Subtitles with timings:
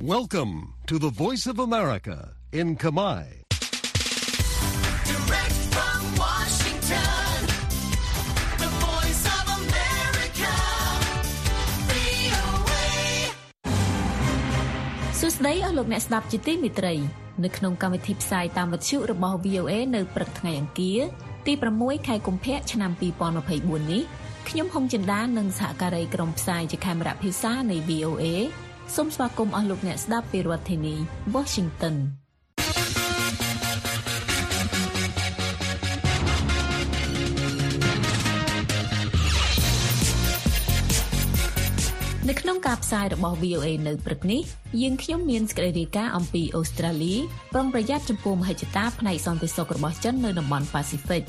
[0.00, 3.42] Welcome to the Voice of America in Kamai.
[5.10, 7.34] Direct from Washington,
[8.62, 10.54] the voice of America,
[11.90, 12.86] VOA.
[15.20, 16.94] សួស្តីអស់លោកអ្នកស្ដាប់ជាទីមេត្រី
[17.44, 21.00] នៅក្នុងកម្មវិធីផ្សាយតាមវិទ្យុរបស់ VOA នៅព្រឹកថ្ងៃអង្គារ
[21.46, 22.90] ទី6ខែកុម្ភៈឆ្នាំ
[23.40, 24.02] 2024នេះ
[24.48, 28.26] ខ្ញុំហុងចិន្តានិងសហការីក្រុមផ្សាយជាខេមរៈភាសានៃ VOA
[28.96, 30.94] សូមស្វាគមន៍អស់លោកអ្នកស្ដាប់ពីរដ្ឋធានី
[31.34, 31.96] Washington
[42.28, 44.42] នៅក្នុងការផ្សាយរបស់ VOA នៅព្រឹកនេះ
[44.80, 47.14] យើងខ្ញុំមានសេចក្តីរាយការណ៍អំពីអូស្ត្រាលី
[47.52, 51.22] ប្រុងប្រយ័ត្នចំពោះមហិច្ឆតាផ្នែកសន្តិសុខរបស់ចិននៅតំបន់ប៉ាស៊ីហ្វិក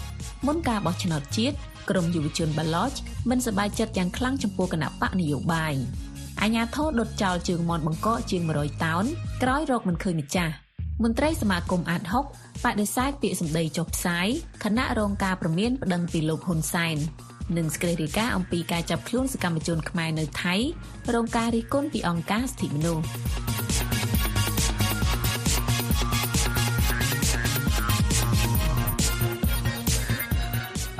[0.45, 1.55] មុនការបោះឆ្នោតជាតិ
[1.89, 2.93] ក្រមយុវជនបាឡូច
[3.29, 5.75] មិនសប្បាយចិត្តយ៉ាងខ្លាំងចំពោះគណៈបកនយោបាយ
[6.41, 9.03] អាញាធរដុតចោលជើងមន់បង្កកជាង100តោន
[9.43, 10.53] ក្រោយរកមិនឃើញម្ចាស់
[11.03, 12.25] មន្ត្រីសមាគមអាតហុក
[12.63, 14.27] បដិសេធពាក្យសម្ដីចុះផ្សាយ
[14.63, 16.97] គណៈរងការប្រមានប្តឹងពីលោកហ៊ុនសែន
[17.57, 20.55] និងស្គ្រីរីកាអំពីការចាប់ខ្លួនសកម្មជនខ្មែរនៅថៃ
[21.13, 23.05] រងការរិះគន់ពីអង្គការសិទ្ធិមនុស្ស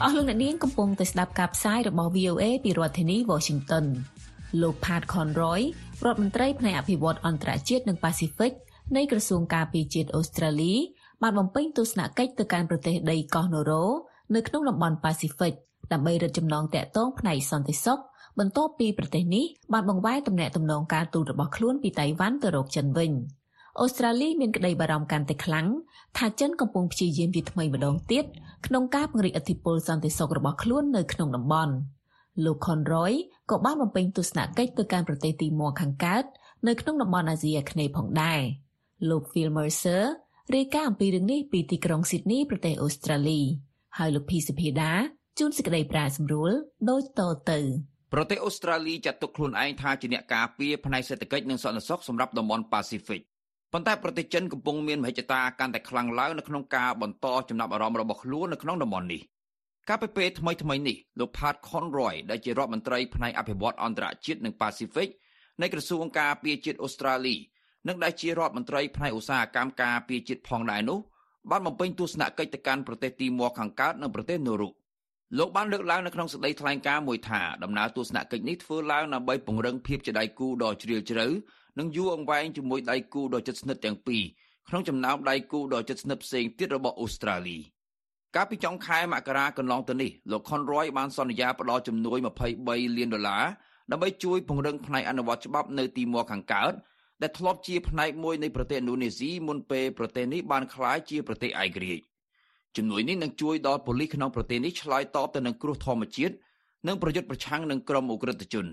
[0.03, 3.85] អស់លោកអ្នកនាងកំពុងតែស្ដាប់ការផ្សាយរបស់ VOA ពីរដ្ឋធានី Washington
[4.61, 5.61] លោក Pat Conroy
[6.05, 8.51] រដ្ឋមន្ត្រីផ្នែកអភិវឌ្ឍអន្តរជាតិនិងប៉ាស៊ីហ្វិក
[8.95, 10.73] នៃក្រសួងការពារជាតិអូស្ត្រាលី
[11.21, 13.83] បានបំពេញទស្សនកិច្ចទៅកាន់ប្រទេសដីកោះណូរ៉ូ
[14.35, 15.53] នៅក្នុងតំបន់ប៉ាស៊ីហ្វិក
[15.91, 17.99] ដើម្បីរឹតចំណងតាក់ទងផ្នែកសន្តិសុខ
[18.39, 23.11] បន្ទាប់ពីប្រទេសនេះបានបង្វែរទំនាក់ទំនងការទូតរបស់ខ្លួនពីតៃវ៉ាន់ទៅរកចិនវិញ
[23.79, 25.67] អូស្ត្រាលីមានក្តីបារម្ភកាន់តែខ្លាំង
[26.17, 28.25] ថាចិនកំពុងព្យាយាមជាថ្មីម្ដងទៀត
[28.65, 31.73] ក្នុងការពង្រីកឥទ្ធិពលសន្តិសុខរបស់ខ្លួននៅក្នុងតំបន់
[32.45, 33.13] លោក Conroy
[33.49, 36.23] ក៏បានបំពេញទស្សនកិច្ចទៅកាន់ប្រទេសទីម៉ូខាងកើត
[36.67, 38.41] នៅក្នុងតំបន់អាស៊ីអាគ្នេយ៍ផងដែរ
[39.09, 40.03] លោក Phil Mercer
[40.55, 43.41] រាយការណ៍អំពីរឿងនេះពីទីក្រុង Sydney ប្រទេសអូស្ត្រាលី
[43.97, 44.93] ហើយលោកភីសុភាដា
[45.39, 46.51] ជួនសេចក្តីប្រាសម្រួល
[46.89, 47.59] ដូចតទៅ
[48.13, 53.21] ប្រទេសអូស្ត្រាលីចាត់ទុកខ្លួនឯងថាជាអ្នកការពារផ្នែកសេដ្ឋកិច្ចនិងសន្តិសុខសម្រាប់តំបន់ប៉ាស៊ីហ្វិក
[53.73, 59.21] ប៉ុន្តែប្រទេសចិនកំពុងមានមហិច្ឆតាកាន់តែខ្លាំងឡើងនៅក្នុងការបន្តចំណាប់អារម្មណ៍របស់ខ្លួននៅក្នុងតំបន់នេះ
[59.91, 65.09] កាលពីពេលថ្មីថ្មីនេះលោក Pat Conroy ដែលជារដ្ឋមន្ត្រីផ្នែកអភិវឌ្ឍអន្តរជាតិនិងប៉ាស៊ីហ្វិក
[65.61, 67.35] នៃក្រសួងការពារជាតិអូស្ត្រាលី
[67.87, 70.99] និងដែលជារដ្ឋមន្ត្រីផ្នែកឧស្សាហកម្មការពារជាតិផងដែរនោះ
[71.49, 74.69] បានបំពេញទស្សនកិច្ចទៅកាន់ប្រទេសទីម៉ូខាងកើតនិងប្រទេសនូរុ
[75.37, 81.27] លោកបានលើកឡើងនៅក្នុងសេចក្តីថ្លែងការណ៍មួយថាដំណើរទស្សនកិច្ចនេះធ្វើឡើងដើម្បីពង្រឹងភាពជាដៃគូដ៏ជ្រាលជ្រៅ
[81.79, 84.23] និងយូរអង្វែងជាមួយដៃគូដ៏ជិតស្និទ្ធទាំងពីរ
[84.69, 87.57] ក្នុងចំណោមដៃគូដ៏ជិតស្និទ្ធផ្សេងទៀតរបស់អូស្ត្រាលី
[88.35, 92.17] កាលពីចុងខែមករាកន្លងទៅនេះលោក Conroy បានសន្យាផ្តល់ជំនួយ
[92.57, 93.45] 23លានដុល្លារ
[93.91, 96.73] ដើម្បីជួយពង្រឹងផ្នែកអនុវត្តច្បាប់នៅទីម៉ូខាងកើត
[97.21, 102.03] ដែលធ្លាប់ជាផ្នែកមួយនៃប្រទេសឥណ្ឌូនេស៊ីមុនពេលប្រទេសនេះបានក្លាយជាប្រទេសឯករាជ្យ
[102.75, 106.33] ជំនួយនេះនឹងជួយដល់ប៉ូលីសក្នុងប្រទេសនេះឆ្លើយតបទៅនឹងគ្រោះធម្មជាតិ
[106.87, 108.67] និងប្រយុទ្ធប្រឆាំងនឹងក្រុមអ ுக ្រិតជន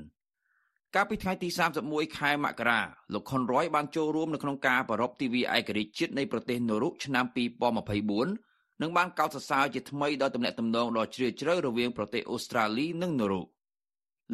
[0.94, 1.48] កាលពីថ្ងៃទី
[1.82, 2.80] 31ខែមករា
[3.12, 13.42] លោកខុនរ៉យបានចូលរួមនៅក្នុងការប្រារព្ធទិវាឯករាជ្យជាតិនៃប្រទេសនូរុឆ្នាំ2024 និងបានកោតសរសើរជាថ្មីដល់ទំនាក់ទំនងដ៏ជ្រាលជ្រៅរវាងប្រទេសអូស្ត្រាលីនិងនូរុ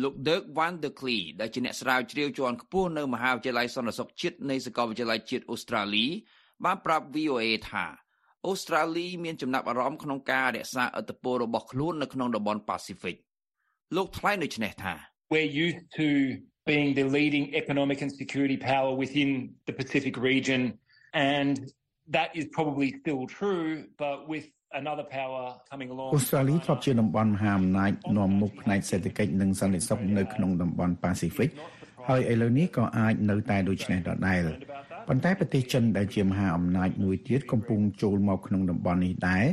[0.03, 6.07] លោក Dirk van der Klee ដែលជាអ្នកស្រាវជ្រាវជាន់ខ្ពស់នៅមហាវិទ្យាល័យសន្តិសុខជាតិនៃសាកលវិទ្យាល័យជាតិអូស្ត្រាលី
[6.65, 7.87] បានប្រាប់ VOA ថា
[8.47, 13.17] អូស្ត្រាលីមានចំណាប់អារម្មណ៍ក្នុងការរក្សាឥទ្ធិពលរបស់ខ្លួននៅក្នុងតំបន់ប៉ាស៊ីហ្វិក
[13.97, 14.95] លោកថ្លែងដូចនេះថា
[15.33, 16.09] We're used to
[16.71, 19.31] being the leading economic and security power within
[19.67, 20.79] the Pacific region,
[21.15, 21.55] and
[22.09, 26.11] that is probably still true, but with another power coming along.
[26.15, 31.51] អូស្ត្រាលីធ្លាប់ជាតំបន់មហាអំណាចនាំមុខផ្នែកសេដ្ឋកិច្ចនិងសន្តិសុខនៅក្នុងតំបន់ប៉ាស៊ីហ្វិក
[32.09, 34.43] ហើយឥឡូវនេះក៏អាចនៅតែដូចនេះដដែល
[35.09, 39.47] ប៉ុន្តែប្រទេសចិនដែលជាមហាអំណាចមួយទៀតកំពុងចូលមកក្នុងតំបន់នេះដែរ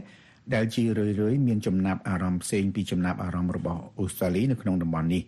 [0.55, 5.21] ដែលជារឿយៗមានចំណាប់អារម្មណ៍ផ្សេងពីចំណាប់អារម្មណ៍របស់អូស្ត្រាលីនៅក្នុងតំបន់នេះ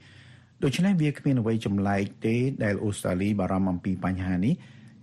[0.63, 4.53] ដូច្នេះវាគ្មានអ្វីចម្លែកទេដែលអូស្ត្រាលីបារម្ភអំពីបញ្ហានេះ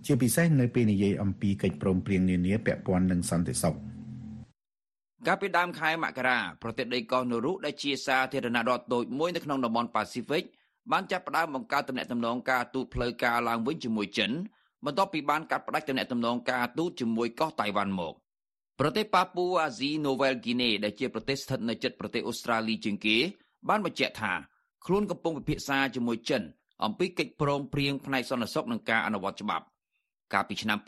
[0.05, 3.75] ជាពិសេសនៅពេលនិយាយអំពីកិច្ចព្រមព្រៀងនានាពាក់ព័ន្ធនឹងសន្តិសុខ
[5.27, 10.43] កាលពីដើមខែមករាប្រទេសដីកោះនូរុដែលជាសាធារណរដ្ឋតូចមួយនៅក្នុងតំបន់ប៉ាស៊ីហ្វិក
[10.91, 14.31] បានចាប់ផ្ដើមបង្កើតទំនាក់ទំនងការទូតផ្លូវការឡើងវិញជាមួយចិន
[14.85, 18.13] បន្ទាប់ពីបានកាត់ផ្តាច់ទំនាក់ទំនងការទូតជាមួយកោះតៃវ៉ាន់មក
[18.79, 23.17] ប្រទេសប៉ាពូអាស៊ីណូវែលហ្គីណេដែលជាប្រទេសស្ថិតនៅជិតប្រទេសអូស្ត្រាលីជាងគេ
[23.69, 24.33] បានបញ្ជាក់ថា
[24.85, 26.43] ខ្លួនកំពុងពិភាក្សាជាមួយចិន
[26.83, 29.65] អំពីកិច្ចព្រមព្រៀងផ្នែកសន្តិសុខនិងការអនុវត្តច្បាប់
[30.33, 30.79] កាលពីឆ្នាំ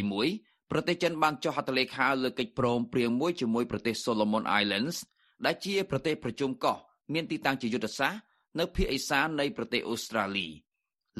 [0.00, 4.96] 2021ប្រទេសចិនបានចុះហត្ថលេខាលើកិច្ចព្រមព្រៀងមួយជាមួយប្រទេស Solomon Islands
[5.44, 6.76] ដែលជាប្រទេសប្រជុំកោះ
[7.12, 8.20] មានទីតាំងជាយុទ្ធសាស្ត្រ
[8.58, 10.46] នៅភាគឦសាននៃប្រទេសអូស្ត្រាលី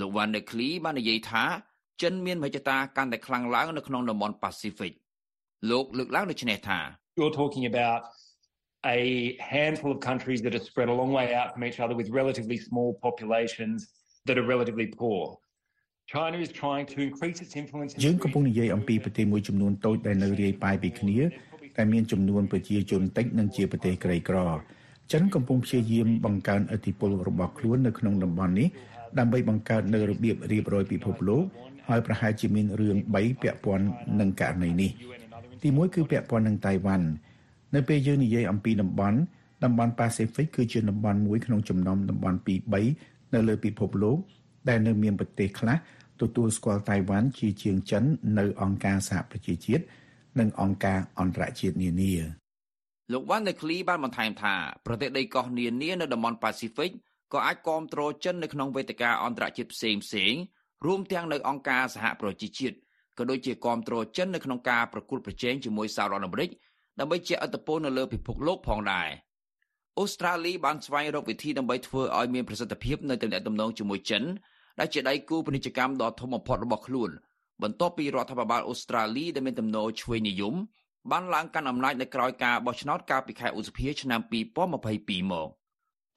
[0.00, 1.44] លោក Van der Klee បាននិយាយថា
[2.02, 4.92] ចិនមានមហិច្ឆតាកាន់តែខ្លាំងឡើងនៅក្នុងតំបន់ប៉ាស៊ីហ្វិក
[5.70, 6.78] លោកលើកឡើងដូចនេះថា
[7.18, 8.00] You're talking about
[8.98, 9.00] a
[9.54, 12.58] handful of countries that are spread a long way out from each other with relatively
[12.68, 13.78] small populations
[14.26, 15.38] that are relatively poor.
[18.04, 21.18] យើងកំពុងនិយាយអំពីប្រទេសមួយចំនួនតូចដែលនៅរាយប៉ាយពីគ្នា
[21.76, 24.38] តែមានចំនួនប្រជាជនតិចនិងជាប្រទេសក្រីក្រ
[25.12, 28.68] ចិនកំពុងព្យាយាមបង្កើនឥទ្ធិពលរបស់ខ្លួននៅក្នុងតំបន់នេះ
[29.18, 31.42] ដើម្បីបង្កើតនៅរបៀបរៀបរយពិភពលោក
[31.88, 33.86] ហើយប្រហែលជាមានរឿង3ពាក់ព័ន្ធ
[34.20, 34.90] នឹងករណីនេះ
[35.62, 37.06] ទីមួយគឺពាក់ព័ន្ធនឹងតៃវ៉ាន់
[37.74, 39.18] នៅពេលយើងនិយាយអំពីតំបន់
[39.64, 42.48] តំបន់ប៉ាស៊ីហ្វិកគឺជាតំបន់មួយក្នុងចំណោមតំបន់2
[42.92, 44.18] 3នៅលើពិភពលោក
[44.68, 45.76] ដែលនៅមានប្រទេសខ្លះ
[46.22, 48.04] ទទួលស្គាល់តៃវ៉ាន់ជាជាងចិន
[48.38, 49.84] នៅអង្គការសហប្រជាជាតិ
[50.38, 52.14] និងអង្គការអន្តរជាតិនានា
[53.12, 54.54] លោកវ៉ាន់ដេគ្លីបានបន្ថែមថា
[54.86, 56.90] ប្រទេសដីកោះនានានៅតំបន់ប៉ាស៊ីហ្វិក
[57.32, 60.34] ក៏អាចគ្រប់គ្រងចិននៅក្នុងវេទិកាអន្តរជាតិផ្សេងផ្សេង
[60.86, 62.76] រួមទាំងនៅអង្គការសហប្រជាជាតិ
[63.18, 66.50] ក៏ដូចជាគ្រប់គ្រងចិននៅក្នុងការប្រគល់ប្រជែងជាមួយសហរដ្ឋអាមេរិក
[67.00, 69.08] ដើម្បីជាឥទ្ធិពលនៅលើពិភពលោកផងដែរ
[69.98, 74.22] អូស្ត្រាលីបានស្វែងរកវិធីដើម្បីធ្វើឲ្យមានប្រសិទ្ធភាពនៅទំនាក់ទំនងជាមួយចិន
[74.78, 77.10] ដែលជាដៃគូពាណិជ្ជកម្មដ៏ធំបំផុតរបស់ខ្លួន
[77.62, 80.54] បន្ទាប់ពីរដ្ឋាភិបាលអូស្ត្រាលីដែលមានទំនោរឆ្វេងនិយម
[81.10, 85.48] បានឡើងកាន់អំណាចនៅក្រោយការបោះឆ្នោតកាលពីខែឧសភាឆ្នាំ2022មក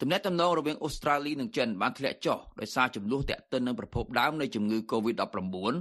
[0.02, 5.76] ទំនាក់ទំនងរវាងអូស្ត្រាលីនិងចិនបានធ្លាក់ចុះដោយសារចំនួនតាក់ទិននឹងប្រភពដើមនៃជំងឺ Covid-19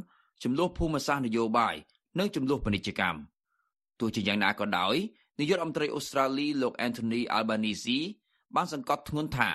[0.45, 1.75] ចំនួនភូមិសាស្ត្រនយោបាយ
[2.19, 3.19] និងចំនួនពាណិជ្ជកម្ម
[4.01, 4.97] ទោះជាយ៉ាងណាក៏ដោយ
[5.39, 7.99] នាយករដ្ឋមន្ត្រីអូស្ត្រាលីលោក Anthony Albanese
[8.57, 9.51] បានសង្កត់ធ្ងន់ថា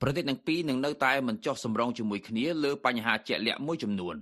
[0.00, 4.16] ប្រទេសទាំងពីរនឹងនៅតែមិនចុះសម្រុងជាមួយគ្នាលើបញ្ហាជាក់លាក់មួយចំនួន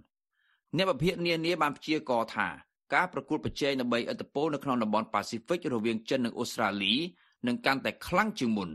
[0.77, 2.49] អ្នកវិភាគនានាបានព្យាករណ៍ថា
[2.95, 6.95] ការប្រកួតប្រជែងដើម្បីឥទ្ធិពលនៅក្នុងតំបន់ប៉ាស៊ីហ្វិករវាងចិននិងអូស្ត្រាលី
[7.47, 8.71] នឹងកាន់តែខ្លាំងជាងមុន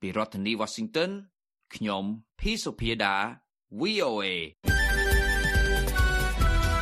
[0.00, 1.10] ពីរដ្ឋធានី Washington
[1.74, 2.04] ខ្ញុំ
[2.38, 3.14] P សុភាដា
[3.80, 4.24] VOA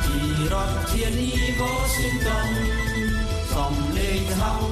[0.05, 0.21] ពី
[0.51, 1.29] រដ្ឋធានី
[1.61, 2.49] Washington
[3.53, 4.68] សំលេងហៅ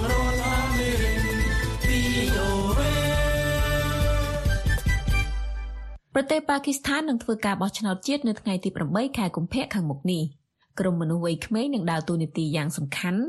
[6.20, 10.24] ប្រទេសប៉ាគីស្ថាននឹងធ្វើការបោះឆ្នោតជាតិនៅថ្ងៃទី8ខែកុម្ភៈខាងមុខនេះ
[10.80, 13.22] ក្រុមមនុស្សវ័យក្មេងនឹងដើរតួនាទីយ៉ាងសំខាន់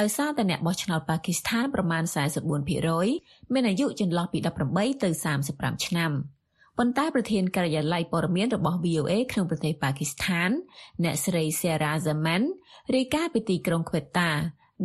[0.00, 2.02] ដោយសារតែអ្នកបោះឆ្នោតប៉ាគីស្ថានប្រមាណ
[2.78, 4.38] 44%មានអាយុចន្លោះពី
[4.70, 5.08] 18ទៅ
[5.46, 6.12] 35ឆ្នាំ
[6.78, 10.50] ប៉ុន្តែប្រធានការិយាល័យព័ត៌មានរបស់ VOA ក្នុងប្រទេសប៉ាគីស្ថាន
[11.04, 12.42] អ្នកស្រី Sarah Zaman
[12.94, 14.30] រាយការណ៍ពីទីក្រុង Quetta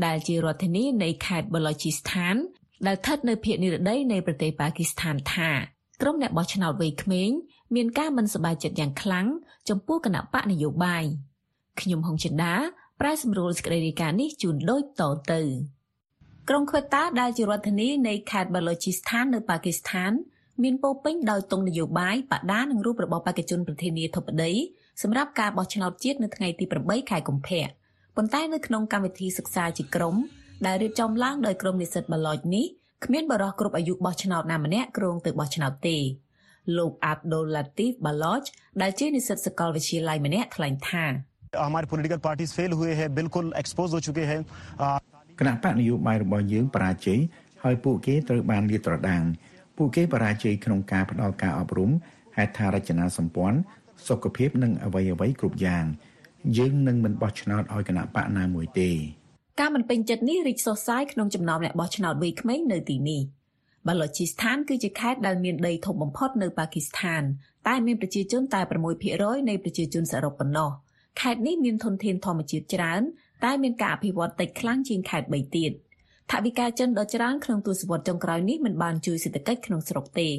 [0.05, 2.35] ដែលជារដ្ឋធានីនៃខេត្ត Balochistan
[2.87, 5.51] ដែលស្ថិតនៅភាគនិរតីនៃប្រទេសប៉ាគីស្ថានថា
[6.01, 7.29] ក្រុមអ្នកបោះឆ្នោតវ័យក្មេង
[7.75, 9.27] មានការមិនសប្បាយចិត្តយ៉ាងខ្លាំង
[9.69, 11.03] ចំពោះគណៈបកនយោបាយ
[11.81, 12.53] ខ្ញុំហុងចិន្តា
[12.99, 15.41] ប្រែសម្រួលសេចក្តីរាយការណ៍នេះជូនដូចតទៅ
[16.49, 20.11] ក្រុងខ្វេតាដែលជារដ្ឋធានីនៃខេត្ត Balochistan នៅប៉ាគីស្ថាន
[20.63, 24.51] មានពោរពេញដោយទង់នយោបាយបដានិងរូបរបស់បេក្ខជនប្រធានាធិបតី
[25.01, 27.65] សម្រាប់ការបោះឆ្នោតជាតិនៅថ្ងៃទី8ខែកុម្ភៈ
[28.15, 30.15] ប៉ុន្តែនៅក្នុងកម្មវិធីសិក្សាជាក្រុម
[30.65, 32.65] ដែលរៀបចំឡើងដោយក្រុមនិស្សិត Baloch នេះ
[33.04, 35.96] គ្មានបរិះគ្រប់អាយុបោះឆ្នោតណាម្នាក់គ្រងទៅបោះឆ្នោតទេ
[36.76, 38.46] លោក Abdul Latif Baloch
[38.82, 41.04] ដែលជានិស្សិតសាកលវិទ្យាល័យម្នាក់ថ្លែងថា
[41.66, 44.40] हमारे political parties fail हुए हैं बिल्कुल एक्सपोज हो चुके हैं
[44.86, 44.88] आ,
[45.40, 47.18] គណៈបកនយោបាយរបស់យើងបរាជ័យ
[47.64, 49.22] ហើយពួកគេត្រូវបានលាតត្រដាង
[49.76, 51.90] ពួកគេបរាជ័យក្នុងការផ្តល់ការអប់រំ
[52.36, 53.58] ហេដ្ឋារចនាសម្ព័ន្ធ
[54.08, 55.84] សុខភាពនិងអ្វីអ្វីៗគ្រប់យ៉ាង
[56.58, 58.90] យើងនឹងមិនបោះឆ្នោតឲ្យគណៈបកណាមួយទេ
[59.59, 63.21] ការមិនពេញចិត្តនេះរីកសុសសាយក្នុងចំណោមអ្នកបោះឆ្នោតវ័យក្មេងនៅទីនេះ
[63.87, 67.21] បាឡូជីស្ថានគឺជាខេត្តដែលមានដីធំបំផុតនៅប៉ាគីស្ថាន
[67.67, 68.61] តែមានប្រជាជនតែ
[69.05, 70.69] 6%នៃប្រជាជនសរុបប៉ុណ្ណោះ
[71.21, 73.01] ខេត្តនេះមានធនធានធម្មជាតិច្រើន
[73.45, 75.71] តែមានការអភិវឌ្ឍតិចខ្លាំងជាងខេត្ត3ទៀត
[76.31, 80.29] ថវិកាចិនដ៏ច្រើនក្នុងទសវត្សរ៍ចុងក្រោយនេះមិនបានជួយសេដ្ឋកិច្ចក្នុងស្រុកទេ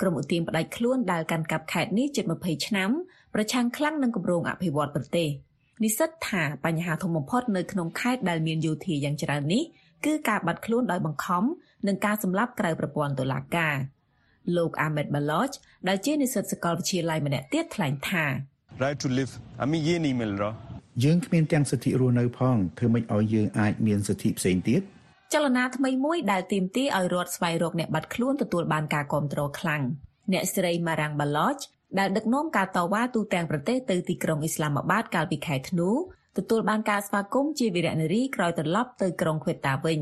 [0.00, 2.90] ក្រុមឧទាមផ្ដាច់ខ្លួនដែលកាន់កាប់ខេត្តនេះជិត20ឆ្នាំ
[3.34, 5.28] ប្រឆាំងខ្លាំងនឹងគម្រោងអភិវឌ្ឍប្រទេស
[5.82, 9.62] និស្សិតថាបញ្ហាធំបំផុតនៅក្នុងខេត្តដែលមានយោធាយ៉ាងច្រើននេះ
[10.04, 11.44] គឺការបាត់ខ្លួនដោយបង្ខំ
[11.86, 13.76] និងការសម្លាប់ក្រៅប្រព័ន្ធតុលាការ
[14.56, 15.54] លោក Ahmed Baloch
[15.88, 18.24] ដែលជានិស្សិតសាកលវិទ្យាល័យម្នាក់ទៀតថ្លែងថា
[18.82, 20.44] Right to live អាមីយេនីមិលរ
[21.04, 24.82] យើងគ្មានទាំងសិទ្ធិរស់នៅផងធ្វើម៉េចឲ្យយើងអាចមានសិទ្ធិផ្សេងទៀត
[25.34, 29.82] ចលនាថ្មីមួយដែលទាមទារឲ្យរដ្ឋស្វែងរកអ្នកបាត់ខ្លួនទទួលបានការគ្រប់គ្រងខ្លាំង
[30.32, 31.60] អ្នកស្រី Marang Baloch
[31.98, 35.90] ដែលដឹកនាំការតវ៉ាទូទាំងប្រទេសទៅទីក្រុងអ៊ីស្លាមាបាតកាលពីខែធ្នូ
[36.38, 40.00] ទទួលបានការស្វាគមន៍ជាវីរនារីក្រោយត្រឡប់ទៅក្រុងខ្វេតាវិញ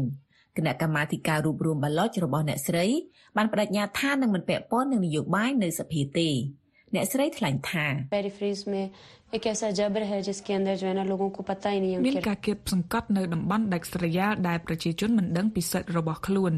[0.56, 2.86] គណៈកម្មាធិការរួបរวมបាឡុចរបស់អ្នកស្រី
[3.36, 6.28] បានបដិញ្ញាថានឹងមិនពាក់ព័ន្ធនឹងនយោបាយនៅសភាទេ
[6.94, 7.86] អ្នកស្រីថ្លែងថា
[12.06, 16.52] មានការគៀបសង្កត់នៅតំបន់ដាច់ស្រយាលដែលប្រជាជនមិនដឹងពីសិទ្ធិរបស់ខ្លួន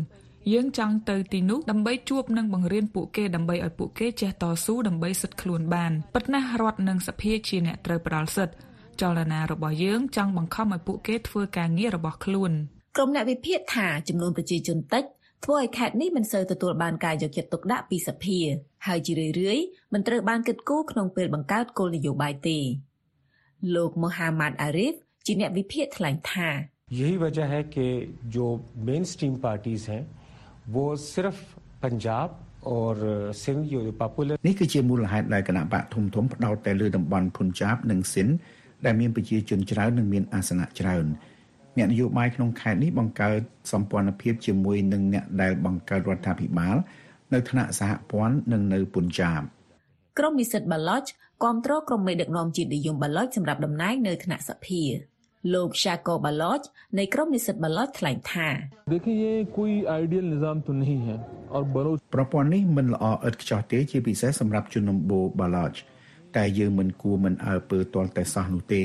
[0.54, 8.56] យើងចង់ទៅទីនោះដើម្បីជួបនិងបង្រៀនពួកគេដើម្បីឲ្យពួកគេចេះតស៊ូដើម្បីសិទ្ធិខ្លួនបានប៉ុន្តែរដ្ឋនិងសភាជាអ្នកត្រូវផ្ដល់សិទ្ធិ
[9.02, 12.52] ចលនារបស់យើងចង់បង្ខំឲ្យពួកគេធ្វើការងាររបស់ខ្លួន
[12.96, 15.04] ក្រុមអ្នកវិភាគថាចំនួនប្រជាជនតិច
[15.46, 18.40] ធ្វើឲ្យខេត្តនេះមិនសូវទទួលបានការយកចិត្តទុកដាក់ពីសភា
[18.88, 22.60] ហើយជារឿយៗមិនត្រូវបានគិតគូរក្នុងពេលបង្កើតគោលនយោបាយទេ
[23.76, 26.50] លោកមូហាម៉ាត់អារីហ្វជាអ្នកវិភាគថ្លែងថា
[27.02, 27.88] यही वजह है कि
[28.36, 28.46] जो
[28.88, 30.02] मेन स्ट्रीम पार्टीज हैं
[30.76, 31.38] वो सिर्फ
[31.84, 32.30] पंजाब
[32.74, 32.96] और
[33.44, 38.28] सिंध जो पॉपुलर នេះគឺជាមូលហេតុដែលគណៈបកធំធំផ្ដោតតែលើតំបន់ភុនចាបនិងសិន
[38.86, 41.06] ដែលមានប្រជាជនច្រើននិងមានអាសនៈច្រើន
[41.78, 43.40] អ្នកនយោបាយក្នុងខេត្តនេះបង្កើត
[43.72, 46.76] សម្ព័ន្ធភាពជាមួយនឹងអ្នកដែលបង្កើតរដ្ឋាភិបាល
[47.34, 49.42] នៅថ្នាក់សហព័ន្ធនិងនៅពុនចាប
[50.20, 51.04] ក្រុមនិស្សិតបាឡុច
[51.44, 54.84] គ្រប់គ្រងក្រុមមេដឹកនាំជាតិនិយមបាឡុចសម្រាប់តំណែងនៅថ្នាក់សភា
[55.53, 56.63] លោក Jacob Ballot
[56.99, 58.49] នៃក្រុមនិស្សិត Ballot ថ្លែងថា
[62.15, 65.75] ប្រព័ន្ធនេះមិនល្អឥតខ្ចោះទេជាពិសេសសម្រាប់ជននំបូ Ballot
[66.37, 68.85] តែយើងមិនគួរមិនអើពើទាល់តែសោះនោះទេ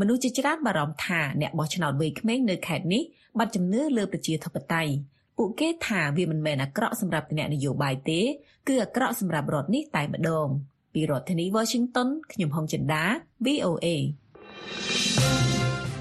[0.00, 3.02] មនុស្សជាច្រើនបារម្ភថាអ្នកបោះឆ្នោតវ័យក្មេងនៅខេត្តនេះ
[3.38, 4.92] បាត់ជំនឿលើប្រជាធិបតេយ្យ
[5.38, 8.20] ពួកគេថាវាមិនមែនអាក្រក់សម្រាប់អ្នកនយោបាយទេ
[8.68, 10.48] គឺអាក្រក់សម្រាប់រដ្ឋនេះតែម្ដង
[10.92, 13.04] ពីរដ្ឋធានី Washington ខ្ញុំហងចិន្តា
[13.44, 13.86] VOA
[15.16, 15.55] thank you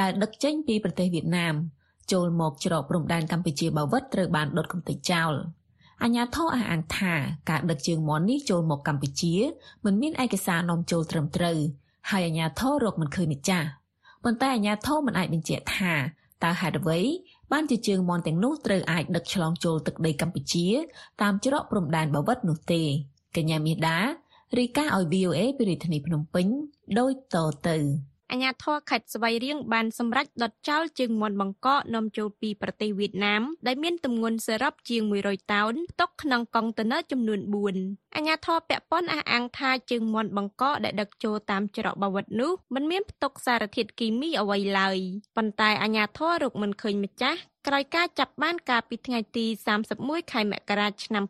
[0.00, 1.54] ដែលដឹកចេញពីប្រទេសវៀតណាម
[2.12, 5.32] ចូលមកច្រកព្រំដែនកម្ពុជាបាវិតត្រូវបានដុតកំទេចចោល
[6.02, 7.14] អញ្ញាធរអះអាងថា
[7.50, 9.34] ការដឹកជើងមាន់នេះចូលមកកម្ពុជា
[9.84, 11.58] មិនមានឯកសារនាំចូលត្រឹមត្រូវ
[12.10, 13.68] ហើយអញ្ញាធររកមិនឃើញម្ចាស់
[14.24, 15.92] ប៉ុន្តែអាញាធមមិនអាចបញ្ជាក់ថា
[16.44, 17.00] តើហេតុអ្វី
[17.52, 20.66] បានជាជើងមន់ទាំងនោះត្រូវអាចដឹកឆ្លងចូលទឹកដីកម្ពុជា
[21.22, 22.82] តាមច្រកព្រំដែនបាវិតនោះទេ
[23.36, 23.98] កញ្ញាមាសដា
[24.58, 26.46] រីកាឲ្យ VOA ពីរាជធានីភ្នំពេញ
[26.98, 27.36] ដូចត
[27.68, 27.76] ទៅ
[28.32, 37.40] អាញាធរខេត្តស្វាយរៀងបានសម្រេចដុតចោលជើងមាន់បង្កកនាំចូលពីប្រទេសវៀតណាមដែលមានទម្ងន់សរុបជាង100តោនផ្ទុកក្នុងកុងតឺន័រចំនួន
[37.76, 44.98] 4អាញាធរពាក់ព័ន្ធអះអាងថាជើងមាន់បង្កកដែលដឹកចូលតាមច្រកបាវិតនោះមិនមានផ្ទុកសារធាតុគីមីអ្វីឡើយ
[45.36, 49.46] ប៉ុន្តែអាញាធររកមិនឃើញម្ចាស់ក្រោយការចាប់បានកាលពីថ្ងៃទី
[49.88, 51.24] 31ខែមករាឆ្នាំ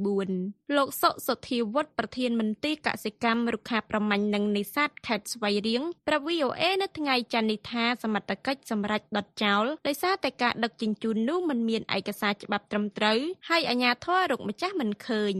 [0.00, 15.36] 2024លោកសុសុធាវុឌ្ឍប្រធានមន្ទីរកសិកម្មរុក្ខាប្រមាញ់និងនេសាទខេត្តស្វាយរៀងប្រាប់ VOA នៅថ្ងៃច័ន្ទនេះថាសមត្ថកិច្ចសម្រេចដុតចោលដោយសារតែការដឹកជញ្ជូននោះមិនមានឯកសារច្បាប់ត្រឹមត្រូវហើយអាជ្ញាធររកម្ចាស់មិនឃើញ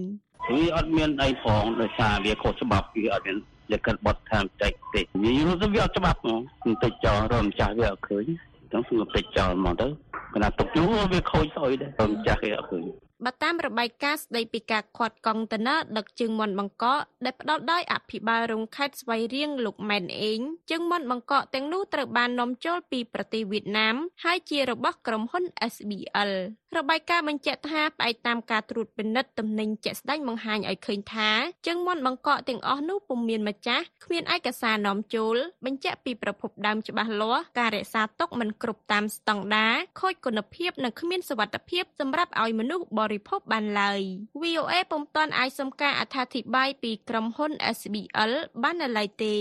[0.49, 3.37] វាអត់មានអីផងដោយសារវាខុសច្បាប់វាអត់មាន
[3.73, 6.41] លក្ខិតបទឋានតិចទេវាយល់ទៅវាអត់ច្បាប់ហ្មង
[6.85, 8.25] តិចចោលរំចាស់វាអត់ឃើញ
[8.73, 9.87] ទាំងស្ងួតតិចចោលមកទៅ
[10.35, 12.85] គណៈទុកយូរវាខូចស្អុយដែររំចាស់គេអត់ឃើញ
[13.25, 26.33] បើតាមរបាយការណ៍ស្ដីពីការខាត់កង់តឺន័រដឹកជើងមាន់បង្កកដែលផ្ដល់ដោយអភិបាលរងខេត្តស្វាយរៀងលោកម៉ែនអេងជើងមាន់បង្កកទាំងនោះត្រូវបាននាំចូលពីប្រទេសវៀតណាមហើយជារបស់ក្រុមហ៊ុន SBL
[26.79, 31.31] របាយការណ៍បញ្ជាក់ថាផ្អែកតាមការត្រួតពិនិត្យទំនិញជាក់ស្ដែងបង្ហាញឲ្យឃើញថា
[31.67, 44.01] ជើងមាន់បង្កកទាំងអស់នោះពុំមានម្ចាស់គ្មានឯកសារនាំចូលបញ្ជាក់ពីប្រភពដើមច្បាស់លាស់ការរក្សាទុកមិនគ្រប់តាមស្តង់ដារខូចគុណភាពនិងគ្មានសុវត្ថិភាពសម្រាប់ឲ្យមនុស្សបរិភោគបានឡើយ
[44.43, 49.35] VOA ពុំទាន់អាចសុំការអត្ថាធិប្បាយពីក្រុមហ៊ុន SBL បាននៅឡើយទេ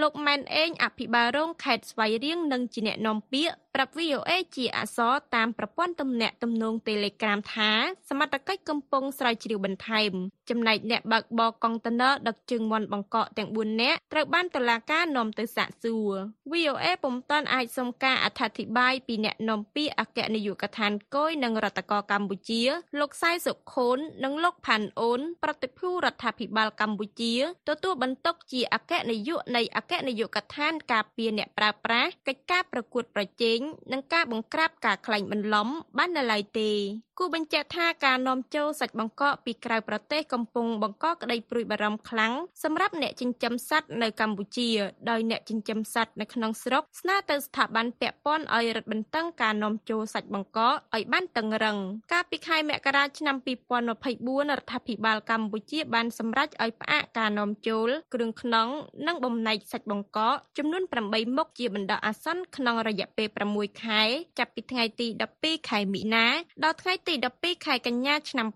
[0.00, 7.72] លោកម៉ែនអេងអភិបាលរងខេត្តស្វាយរៀងនិងជាអ្នកនាំពាក្យ ប្រាប់ VOA ជាអសរតាមប្រព័ន្ធទំនាក់ទំនង Telegram ថា
[8.08, 10.12] សមត្ថកិច្ចកំពុងស្រាវជ្រាវបន្ថែម
[10.50, 16.14] ចំណែកអ្នកបើកបរកុងតឺន័រដឹកជើងមាន់បង្កកទាំង4នាក់ត្រូវបានតុលាការនាំទៅសាកសួរ
[16.52, 22.62] VOA ពុំទាន់អាចសុំការអត្ថាធិប្បាយពីអ្នកនាំពាក្យអគ្គនាយកដ្ឋានគយនិងរដ្ឋកោកម្ពុជា
[23.00, 27.34] លោកសៃសុខូននិងលោកផាន់អូន ប្រតិភូរដ្ឋាភិបាលកម្ពុជា
[27.68, 35.68] ទទួលបន្ទុកជាអគ្គនាយកនៃអគ្គនាយកដ្ឋានការពារអ្នកប្រើប្រាស់កិច្ចការប្រកួតប្រជែងនិងការបង្ក្រាបការក្លែងបន្លំ
[35.98, 36.70] បាននៅឡើយទេ
[37.18, 44.70] គូបញ្ជាក់ថាការនាំចូលសាច់បង្កកពីក្រៅប្រទេសកំពុងបង្កក្តីព្រួយបារម្ភខ្លាំងសម្រាប់អ្នកចិញ្ចឹមសត្វនៅកម្ពុជា
[45.10, 51.78] ដោយអ្នកចិញ្ចឹមសត្វនៅក្នុងស្រុកស្នើទៅស្ថាប័នពាក់ព័ន្ធឲ្យរឹតបន្តឹងការនាំចូលសាច់បង្កកឲ្យបានតឹងរឹង
[52.12, 58.68] កាលពីខែមករាឆ្នាំ2024រដ្ឋាភិបាលកម្ពុជាបានសម្រេចឲ្យផ្អាកការនាំចូលគ្រឿងខ្នង
[59.06, 64.02] និងបំណែកសាច់បង្កកចំនួន8មុខជាបណ្ដោះអាសន្នក្នុងរយៈពេល6ខែ
[64.38, 65.06] ចាប់ពីថ្ងៃទី
[65.38, 66.26] 12ខែមិនិនា
[66.64, 68.48] ដល់ថ្ងៃទី12ខែកញ្ញាឆ្នាំ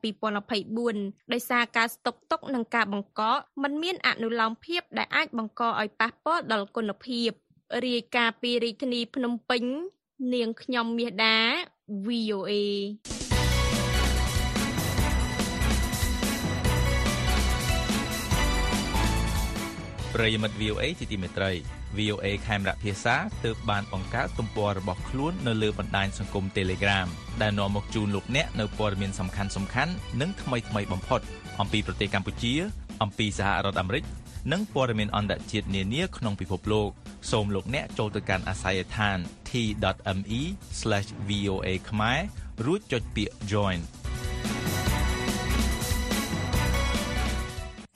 [0.61, 7.31] 2024ដោយសារការស្តុកទុកនិងការបង្កកมันមានអនុលោមភាពដែលអាចបង្កឲ្យប៉ះពាល់ដល់គុណភាព
[7.87, 9.63] រាយការណ៍ពីរាជធានីភ្នំពេញ
[10.35, 11.39] នាងខ្ញុំមាសដា
[12.07, 12.53] VOA
[20.19, 21.51] ប្រិយមិត្ត VOA ជាទីមេត្រី
[21.99, 27.07] VOA ខេមរៈភាសាទើបបានបង្កើតទំព័ររបស់ខ្លួននៅលើបណ្ដាញសង្គម Telegram
[27.43, 31.21] ដែលនាំមកជូនលោកអ្នកនៅព័ត៌មានសំខាន់សំខាន់និងថ្មីថ្មីបំផុត
[31.61, 32.55] អំពីប្រទេសកម្ពុជា
[33.03, 34.05] អំពីសហរដ្ឋអាមេរិក
[34.53, 36.89] និងព័ត៌មានអន្តរជាតិនានាក្នុងពិភពលោក
[37.31, 39.19] សូមលោកអ្នកចូលទៅកាន់អាស័យដ្ឋាន
[39.51, 42.21] t.me/voa ខ្មែរ
[42.67, 43.79] រួចចុចពាក្យ join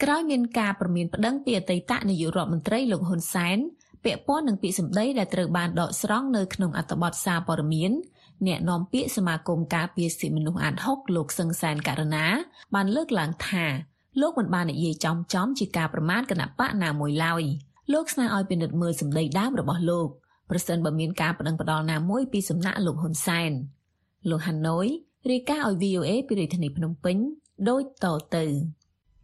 [0.02, 3.59] ក្រោយមានការប្រមានប្តឹងពីអតីតនាយករដ្ឋមន្ត្រីលោកហ៊ុនសែន
[4.04, 7.92] ពាក់ព័ន្ធនឹងពាក្យសម្ដីដែលត្រូវបានដកស្រង់នៅក្នុងអត្ថបទសារព័ត៌មាន
[8.47, 12.26] អ្នកនាំពាក្យសមាគមការពារសិទ្ធិមនុស្សអាត6លោកសឹងសែនករណា
[12.75, 13.64] បានលើកឡើងថា
[14.21, 17.42] លោកមិនបាននិយាយចំចំជាការប្រមាថគណៈបកណាមួយឡើយ
[17.92, 20.09] លោកស្នើឲ្យពិនិត្យមើលសម្ដីដើមរបស់លោក
[20.50, 23.52] ប្រសិនបើមានការប្តឹងផ្តល់ណាមួយពីសំណាក់លោកហ៊ុនសែន
[24.30, 24.87] លោកហាណូយ
[25.30, 27.16] រាយការណ៍ឲ្យ VOA ពីរាជធានីភ្នំពេញ
[27.68, 28.06] ដូចត
[28.37, 28.44] ទៅ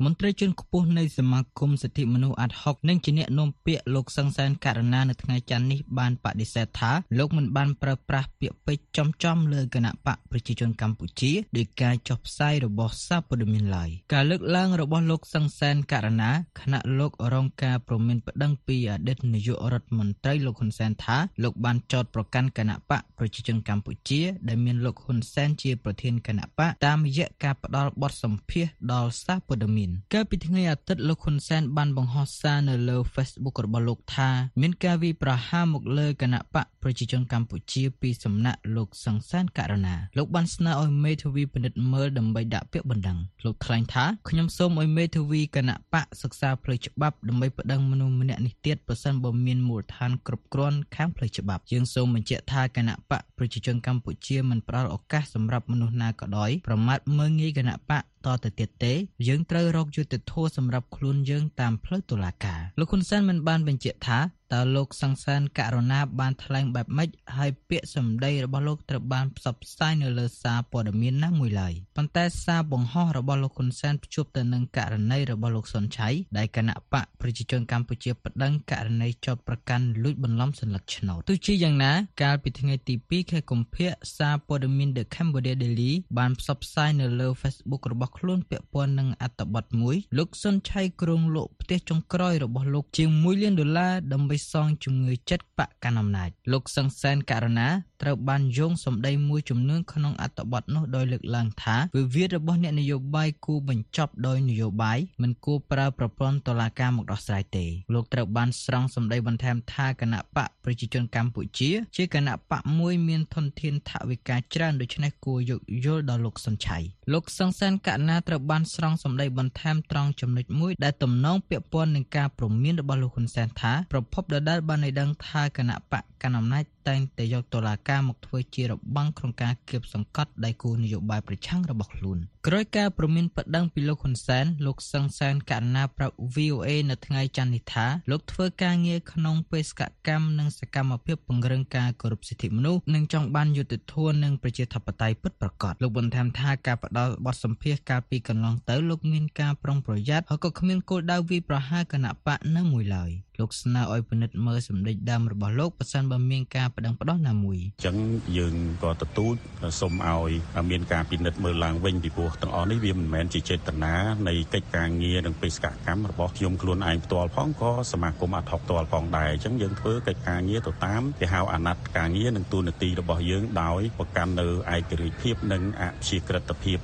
[0.05, 34.29] មន្ត្រីជាន់ខ្ពស់នៃសមាគមសិទ្ធិមនុស្សអាត់ហុកនិងជាអ្នកនាំពាក្យលោកសង្សានករណានៅថ្ងៃច័ន្ទនេះបានបដិសេធថាលោកមិនបានប្រើប្រាស់ពាក្យពេចន៍ចំចំលើគណៈបកប្រជាជនកម្ពុជាដោយការចុះផ្សាយរបស់សារព័ត៌មានឡើយការលើកឡើងរបស់លោកសង្សានករណាខណៈលោករងការប្រមានប្តឹងពីអតីតនាយករដ្ឋមន្ត្រីលោកហ៊ុនសែនថាលោកបានចោទប្រកាន់គណៈបកប្រជាជនកម្ពុជាដែលមានលោកហ៊ុនសែនជាប្រធានគណៈបកតាមរយៈការផ្ដល់បទសម្ភាសន៍ដល់សារព័ត៌មាននកាលពីថ្ងៃអាទិត្យលោកហ៊ុនសែនបានបង្ហោះសារនៅលើ Facebook របស់លោកថា
[34.61, 58.93] មានការវាយប្រហារមកលើគណៈបកប្រជាជនកម្ពុជាពីសំណាក់លោកសង្សានករណាលោកបានស្នើឲ្យមេធាវីពិនិត្យមើលដើម្បីដាក់ពាក្យបណ្ដឹងលោកថ្លែងថាខ្ញុំសូមឲ្យមេធាវីគណៈបកសិក្សាផ្លូវច្បាប់ដើម្បីប្តឹងមនុស្សម្នាក់នេះទៀតប្រសិនបើមានមូលដ្ឋានគ្រប់គ្រាន់ខាងផ្លូវច្បាប់យើងសូមបញ្ជាក់ថាគណៈបកប្រជាជនកម្ពុជាមិនផ្ដល់ឱកាសសម្រាប់មនុស្សណាក៏ដោយប្រមាថមើងងាយគណៈបកត ទៅទៀតទេ
[59.29, 64.19] យើងត្រូវរកយុត្តិធម៌សម្រាប់ខ្លួនយើងតាមផ្លូវតុលាការលោកហ៊ុនសែនមិនបានបញ្ជាក់ថា
[64.55, 76.09] តើលោកសង្សានករណាបានថ្លែងបែបម៉េចហើយពាក្យសម្ដីរបស់លោកត្រូវបានផ្សព្វផ្សាយនៅលើសារព័ត៌មានណាមួយឡើយប៉ុន្តែសារបង្ហោះរបស់លោកហ៊ុនសែនភ្ជាប់ទៅនឹងករណីរបស់លោកសុនឆៃ
[76.39, 97.69] ដែលគណៈបកប្រជាជនកម្ពុជាប្តឹងករណីចោទប្រកាន់លួចបន្លំសន្លឹកឆ្នោតទោះជាយ៉ាងណាកាលពីថ្ងៃទី2ខែកុម្ភៈសារព័ត៌មាន The Cambodia Daily បានផ្សព្វផ្សាយនៅលើ Facebook របស់ខ្លួនពាក់ព័ន្ធនឹងអត្ថបទមួយលោកសុនឆៃក្រុងលោកផ្ទះចុងក្រោយរបស់លោកជាង1លានដុល្លារដើម្បីសងជំងឺចិត្តបកកណ្ដាលអំណាចលោកសង្សានករណា
[98.03, 116.79] ត្រូវបានយោងសម្ដីមួយចំនួនក្នុងអត្ថបទនោះដោយលើកឡើងថាវិវាទរបស់អ្នកនយោបាយគួរបញ្ចប់ដោយនយោបាយមិនគួរប្រើប្រព័ន្ធតុលាការមកដោះស្រាយទេលោកត្រូវបានស្រង់សម្ដីបន្ថែមថាគណៈបកប្រជាជនកម្ពុជា ជាគណៈបកមួយមានធនធានថវិកាច្រើនដូច្នេះគួរយោគយល់ដល់លោកសុនឆៃ
[117.13, 157.97] លោកសង្សានកណាត្រូវបានស្រង់សម្ដីបន្ថែមត្រង់ចំណុចមួយដែលទំនងពាក់ព័ន្ធនឹងការព្រមានរបស់លោកហ៊ុនសែនថាប្រភពដដែលបានឲ្យដឹងថាគណៈបកកណ្ដាលអំណាច តែងតែយកតុលាការមកធ្វើជារបាំងក្នុងការគៀបសង្កត់ដៃគូនយោបាយប្រឆាំងរបស់ខ្លួនក្រោយការប្រមានប្តឹងពីលោកហ៊ុនសែនលោកសង្សានករណាប្រាប់ VOA នៅថ្ងៃច័ន្ទនេះថាលោកធ្វើការងារក្នុងបេសកកម្មនិងសកម្មភាពពង្រឹងការគោរពសិទ្ធិមនុស្សនិងចង់បានយុត្តិធម៌និងប្រជាធិបតេយ្យពិតប្រាកដលោកបន្ថែមថាការផ្ដល់បទសម្ភាសន៍កាលពីកន្លងទៅលោកមានការប្រុងប្រយ័ត្នហើយក៏គ្មានគោលដៅវាយប្រហារគណៈបកនៅមួយឡើយលោកស្នើឲ្យពិនិត្យមើលសម្ដេចដើមរបស់លោកប៉ះសិនបើមានការប្តឹងផ្ដោះណាមួយអញ្ចឹង
[158.39, 159.35] យើងក៏ទទូច
[159.81, 160.31] សូមឲ្យ
[160.71, 163.95] មានការពិនិត្យមើលឡើងវិញពីព្រោះទាំងអស់នេះវាមិនមែនជាចេតនា
[164.29, 176.79] នៃកិច្ចការងារនិងបេសកកម្មរបស់ខ្ញុំខ្លួនឯងផ្ទាល់ផងក៏សមាគមអធិបផ្ទាល់ផងដែរអញ្ចឹងយើងធ្វើកិច្ចការងារទៅតាមគេហៅអាណត្តិការងារនិងទូនាទីរបស់យើងដោយប្រកាន់នៅឯករាជ្យភាពនិងអព្យាក្រឹតភាព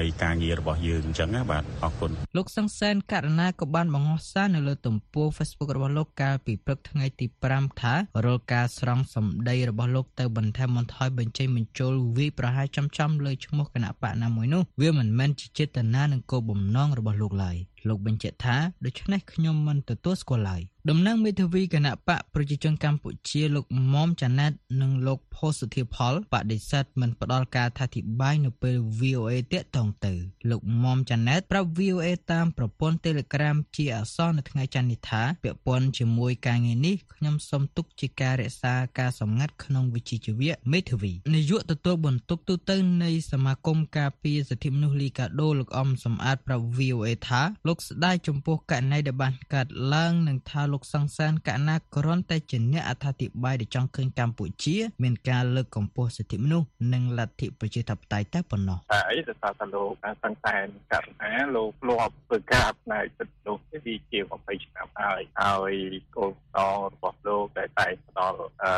[0.00, 17.56] នៃការងាររបស់យើងអញ្ចឹងណាបាទអរគុណលោកសង្សានករណាក៏បានបង្ហោះសារនៅលើទំព័រ Facebook របស់លោកកាលពីព្រឹកថ្ងៃទី5ថារាល់ការស្រង់សម្ដីរបស់លោកទៅបន្ថែមបន្ថយបញ្ចេញបញ្ចូលវាយប្រហារចំចំលើឈ្មោះគណៈបកណាមួយនោះវាមិនមែនជាចេតនានិងគោលបំណងរបស់លោកឡើយ
[17.88, 30.12] លោកបញ្ជាក់ថាដូច្នេះខ្ញុំមិនទទួលស្គាល់ឡើយតំណាងមេធាវីគណៈបកប្រជាជនកម្ពុជាលោកមុំចាណែតនិងលោកផូសុធាផលបដិសេធមិនផ្ដល់ការថាធិប្បាយនៅពេល VOA តាក់ទងទៅ
[30.50, 42.70] លោកមុំចាណែតប្រាប់ VOA តាមប្រព័ន្ធ Telegram ជាអក្សរនៅថ្ងៃច័ន្ទនេះថាពាក់ព័ន្ធជាមួយការងារនេះខ្ញុំសូមទុកជាការរក្សាការសម្ងាត់ក្នុងវិជ្ជាជីវៈមេធាវីនាយកទទួលបន្ទុកទូត
[43.04, 59.90] នៃសមាគមការពារសិទ្ធិមនុស្សលីកាដូលោកអំសំអាតប្រាប់ VOA ថាលោកស្ដាយចំពោះករណីដែលបានកើតឡើងនិងថាលោកលោកសង្សានកណាគ្រាន់តែជាអ្នកអត្ថាធិប្បាយដែលចង់ឃើញកម្ពុជា មានការលើកកម្ពស់សិទ្ធិមនុស្សនិងលទ្ធិប្រជាធិបតេយ្យតែប៉ុណ្ណោះតែអីដែលថាលោក
[60.24, 65.72] សង្សានករណាលោកធ្លាប់ធ្វើការផ្នែកសិទ្ធិមនុស្សនេះវាជា20ឆ្នាំហើយហើយ
[66.16, 68.72] កូនតរបស់លោកដែលតែផ្ដល់អឺ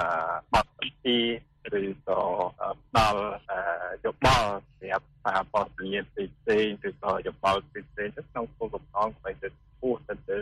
[0.55, 1.19] បទពិធី
[1.81, 2.21] ឬក៏
[2.83, 3.25] ផ្ដល់
[4.05, 9.49] យោបល់សម្រាប់សារព័ត៌មានផ្សេងៗឬក៏យោបល់ផ្សេងៗទៅក្នុងគោលបំណងដើម្បីទៅ
[9.81, 10.39] ពោះទៅទៅ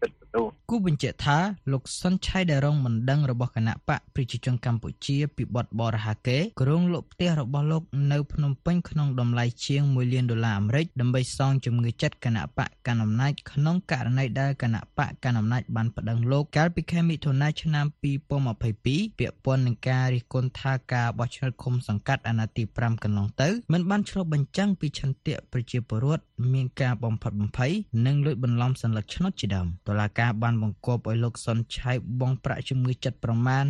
[0.00, 1.38] ទឹកទូគូបញ្ជាក់ថា
[1.72, 27.72] លោកសុនឆៃដែលរងមិនដឹងរបស់គណៈបកប្រជាជនកម្ពុជាពីបទបរហាកេក្រុងលោកផ្ទះរបស់លោកនៅភ្នំពេញក្នុងតម្លៃជាង1លានដុល្លារអាមេរិកដើម្បីសងជំងឺចិត្តគណៈបកកណ្ដាលអំណាចក្នុងករណីដែលគណៈបកកណ្ដាលអំណាចបានប្តឹងលោកកាលពីខែមិថុនាឆ្នាំ2022ពាក់ព័ន្ធនឹងការរិះគន់ថាការបោះឆ្នោតឃុំសង្កាត់អាណត្តិទី5កន្លងទៅមិនបានឆ្លុះបញ្ចាំងពីឆន្ទៈប្រជាពលរដ្ឋមានការបំផិតបំភ័យ
[28.06, 33.65] និងលួចបន្សัญลักษณ์ឆ្នោតជាដើមតុលាការបានបង្គាប់ឲ្យលោកសុនឆៃបង់ប្រាក់ជំងឺចិត្តប្រមាណ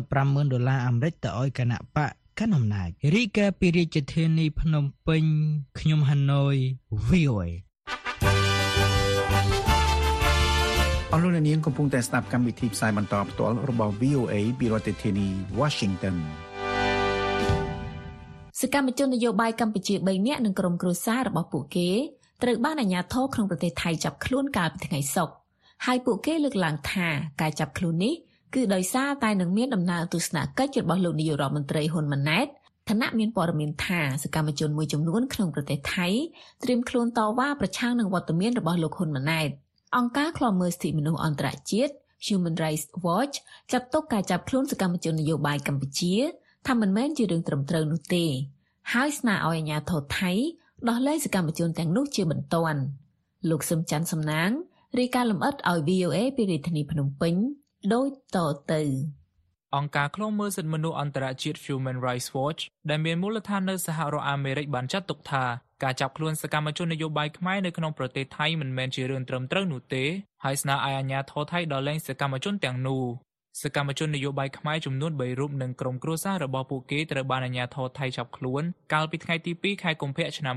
[0.00, 5.24] 75,000ដុល្លារអាមេរិកទៅឲ្យគណៈបកកណ្ដាលអំណាចរីកាពីរាជធានីភ្នំពេញ
[5.78, 6.56] ខ្ញុំហាណូយ
[7.10, 7.42] VOA
[11.12, 15.28] អរលោកអ្នកនាងកំពុងតែស្ដាប់កម្មវិធីផ្សាយបន្តផ្ទាល់របស់ VOA ពីរដ្ឋធានី
[15.60, 16.16] Washington
[18.60, 21.90] សកម្មជននយោបាយកម្ពុជា3នាក់និងក្រុមគ្រួសាររបស់ពួកគេ
[22.41, 25.33] ត្រូវបានអាជ្ញាធរក្នុងប្រទេសថៃចាប់ខ្លួនកាលពីថ្ងៃសុក្រ
[25.85, 27.07] ហើយពួកគេលើកឡើងថា
[27.41, 28.13] ការចាប់ខ្លួននេះ
[28.55, 32.47] គឺដោយសារតែនឹងមានដំណើរទស្សនកិច្ចរបស់លោកនាយករដ្ឋមន្ត្រីហ៊ុនម៉ាណែត
[32.89, 36.07] ឋានៈមានព័ត៌មានថាសកម្មជនមួយចំនួនក្នុងប្រទេសថៃ
[36.63, 39.49] ត្រៀមខ្លួនតវ៉ាប្រឆាំងនឹងវត្តមានរបស់លោកហ៊ុនម៉ាណែត
[39.97, 41.93] អង្គការឃ្លាំមើលសិទ្ធិមនុស្សអន្តរជាតិ
[42.27, 43.35] Human Rights Watch
[43.71, 46.15] ចាត់ទុកការចាប់ខ្លួនសកម្មជននយោបាយកម្ពុជា
[46.67, 48.25] ថាមិនមែនជារឿងត្រឹមត្រូវនោះទេ
[48.93, 50.31] ហើយស្នើឲ្យអាជ្ញាធរថៃ
[50.87, 52.81] ដោះលែងសកម្មជនទាំងនោះជាបន្ទាន់
[53.49, 54.49] លោកសឹមច័ន្ទសំណាង
[54.99, 57.33] រាយការណ៍លម្អិតឲ្យ VOA ពីរាជធានីភ្នំពេញ
[57.93, 58.37] ដូចត
[58.71, 58.81] ទៅ
[59.75, 65.43] អង្គការឃ្លាំមើលសិទ្ធិមនុស្សអន្តរជាតិ Human Rights Watch ដែលមានមូលដ្ឋាននៅសហរដ្ឋអាមេរិកបានចាត់ទុកថា
[65.83, 70.03] ការចាប់ខ្លួនសកម្មជននយោបាយខ្មែរនៅក្នុងប្រទេសថៃមិនមែនជារឿងត្រឹមត្រូវនោះទេ
[70.43, 73.03] ហើយស្នើឲ្យអាជ្ញាធរថៃដោះលែងសកម្មជនទាំងនោះ
[73.61, 80.55] សកម្មជននយោបាយខ្មែរចំនួន3រូបនិងក្រុមគ្រួសាររបស់ពួកគេត្រូវបានអាជ្ញាធរថៃចាប់ខ្លួនកាលពីថ្ងៃទី2ខែកុម្ភៈឆ្នាំ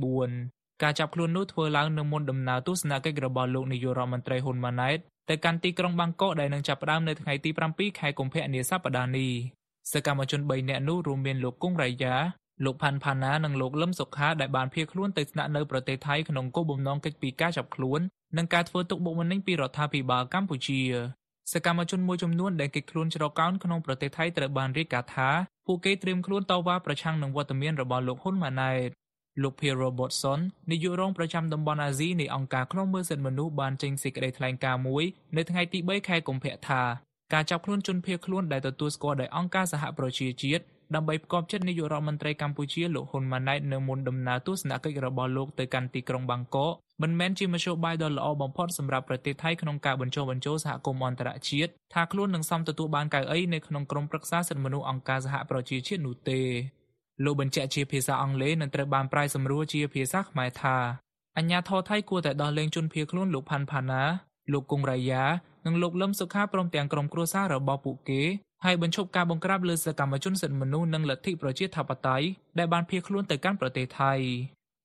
[0.00, 4.98] 2024ការចាប់ខ្លួននោះធ្វើឡើងនៅមុនដំណើរទស្សនកិច្ចរបស់លោកនាយករដ្ឋមន្ត្រីហ៊ុនម៉ាណែត
[5.28, 9.32] ទៅកាន់ទីក្រុងបាងកកដែលនឹងចាប់ផ្ដើមនៅថ្ងៃទី7ខែកុម្ភៈនាសប្តាហ៍នេះ
[9.92, 12.14] សកម្មជន3នាក់នោះរួមមានលោកគង់រ៉ៃយ៉ា
[12.64, 18.00] លោកផាន់ផាណានិងលោកលឹមសុខាដែលបានភៀសខ្លួនទៅស្នាក់នៅប្រទេសថៃក្នុងគោលបំណងកិច្ចពីការចាប់ខ្លួន
[18.36, 20.80] និងការធ្វើទុកបុកម្នេញពីរដ្ឋាភិបាលកម្ពុជា
[21.52, 25.30] សកម្មជនមួយចំនួនដែលគេចខ្លួនជ្រកកោនក្នុងប្រទេសថៃត្រូវបានរាយការណ៍ថា
[25.66, 28.88] ពួកគេត្រៀមខ្លួនតវ៉ាប្រឆាំងនឹងវត្តមានរបស់លោកហ៊ុនម៉ាណែត
[29.42, 35.04] លោក Pierre Robertson នាយករងប្រចាំតំបន់អាស៊ីនៃអង្គការឃ្លាំមើលសិទ្ធិមនុស្សបានចេញសេចក្តីថ្លែងការណ៍មួយ
[35.36, 36.82] នៅថ្ងៃទី3ខែកុម្ភៈថា
[37.32, 56.40] ការចាប់ខ្លួនជនភៀសខ្លួនដែលទទួលស្គាល់ដោយអង្គការសហប្រជាជាតិដើម្បីផ្គប់ចិត្តនាយករដ្ឋមន្ត្រីកម្ពុជាលោកហ៊ុនម៉ាណែតនៅមុនដំណើរទស្សនកិច្ចរបស់លោកទៅកាន់ទីក្រុងបាងកក មិនមែនជាមធ្យោបាយដ៏ល្អបំផុតសម្រាប់ប្រទេសថៃក្នុងការបញ្ចុះបញ្ចូលសហគមន៍អន្តរជាតិថាខ្លួននឹងសមទទួលបានកៅអីនៅក្នុងក្រុមប្រឹក្សាសិទ្ធិមនុស្សអង្គការសហប្រជាជាតិនោះទេ
[57.24, 60.76] លោកបញ្ជាក់ជាភាសាអង់គ្លេសនិងត្រូវបានប្រែសម្រួលជាភាសាខ្មែរថា
[61.38, 64.02] អញ្ញាធរថៃគួរតែដោះលែងជនភៀសខ្លួនលោកផាន់ផាណា
[64.52, 65.24] លោកគង់រ៉ាយ៉ា
[65.66, 68.22] និងលោកលឹមសុខាព្រមទាំងក្រុមគ្រួសាររបស់ពួកគេ
[68.64, 72.26] ហើយបញ្ឈប់ការបង្ក្រាបលើសកម្មជនសិទ្ធិមនុស្សនិងលទ្ធិប្រជាធិបតេយ្យ
[72.58, 74.12] ដែលបានភៀសខ្លួនទៅកាន់ប្រទេសថៃ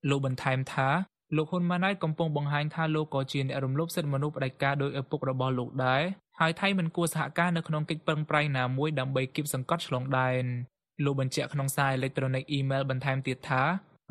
[0.10, 0.90] លោកបន្ថែមថា
[1.36, 6.02] លោកហ៊ុនម៉ាណែតកំពុងបង្ហាញថាលោកក៏ជាអ្នករំលោភសិទ្ធិមនុស្សផ្ដាច់ការដោយឪពុករបស់លោកដែរ
[6.40, 10.44] ហើយថៃមិនគួរសហការនៅក្នុងកិច្ចប្រឹងប្រែងណាមួយដើម្បីគៀបសង្កត់ឆ្លងដែន
[11.06, 13.64] លោកបញ្ជាក់ក្នុងសារអេឡិចត្រូនិកអ៊ីមែលបន្ថែមទៀតថា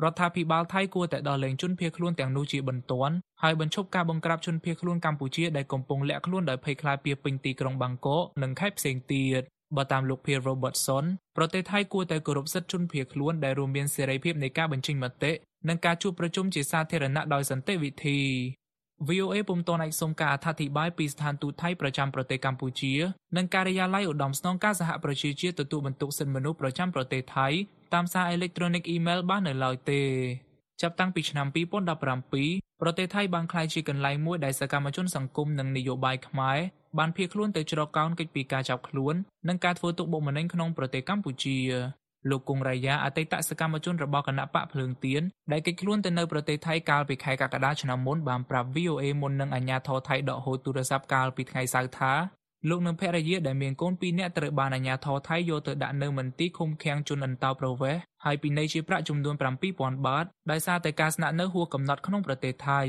[0.03, 9.41] រដ្ឋាភិបាលថៃគួរតែដោះលែងជនភៀសខ្លួនទាំងនោះជាបន្ទាន់ហើយបញ្ឈប់ការបង្ក្រាបជនភៀសខ្លួនកម្ពុជាដែលកំពុងលាក់ខ្លួនដោយភ័យខ្លាចពីពេញទីក្រុងបាងកកនិងខេត្តផ្សេងទៀត
[9.75, 11.05] បើតាមលោក Pierre Robertson
[11.37, 15.31] ប្រទេសថៃគួរតែគោរពសិទ្ធិជនភៀសខ្លួនដែលរួមមានសេរីភាពនៃការបញ្ចេញមតិ
[15.69, 18.19] និងការជួបប្រជុំជាសាធារណៈដោយសន្តិវិធី
[19.07, 22.93] VOA ពុំទាន់អាចសុំការអធិប្បាយពីស្ថានទូតថៃប្រចាំប្រទេសកម្ពុជា
[23.37, 27.47] និងការិយាល័យឧត្តមស្នងការសហប្រជាជាតិទទួលបន្ទុកសិទ្ធិមនុស្សប្រចាំប្រទេសថៃ
[27.93, 30.01] តាមសារអេឡិចត្រូនិកអ៊ីមែលបាននៅឡើយទេ
[30.81, 31.47] ចាប់តាំងពីឆ្នាំ
[32.13, 36.57] 2017ប្រទេសថៃបានក្លាយជាកន្លែងមួយដែលសកម្មជនសង្គមនិងនយោបាយខ្មែរ
[36.97, 39.15] បានភៀសខ្លួនទៅជ្រកកោនកិច្ចពីការចាប់ខ្លួន
[39.47, 41.57] និងការធ្វើទុកបុកម្នេញក្នុងប្រទេសកម្ពុជា
[42.29, 52.13] លោកគង់រ៉ាយ៉ាអតីតសកម្មជនរបស់គណៈបកភ្លើងទៀនដែលគេចខ្លួនទៅនៅប្រទេសថៃកាលពីខែកក្កដាឆ្នាំមុនបានប្រាប់ VOA មុននឹងអាជ្ញាធរថៃដកហូតទូរស័ព្ទកាលពីថ្ងៃសៅរ៍ថា
[52.69, 59.35] លោកនិងភរិយាដែលមានកូន2នាក់ត្រូវបានអាជ្ញាធរថៃយកទៅដាក់នៅមន្ទីរឃុំឃាំងជនអន្តោប្រវេសន៍ ហើយពិន័យជាប្រាក់ចំនួន
[59.69, 62.81] 7000បាតដោយសារតែការស្នាក់នៅហួសកំណត់ក្នុងប្រទេសថៃ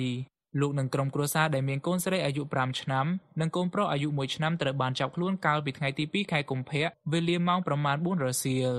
[0.60, 3.06] លោកនិងក្រុមគ្រួសារដែលមានកូនស្រីអាយុ5ឆ្នាំ
[3.40, 8.74] និងកូនប្រុសអាយុ1ឆ្នាំត្រូវបានចាប់ខ្លួនកាលពីថ្ងៃទី2ខែកុម្ភៈវេលាម៉ោងប្រមាណ4រសៀល